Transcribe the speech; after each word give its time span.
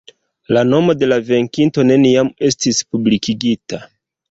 La 0.55 0.63
nomo 0.69 0.95
de 1.01 1.09
la 1.11 1.19
venkinto 1.27 1.85
neniam 1.91 2.33
estis 2.51 2.83
publikigita. 2.91 3.85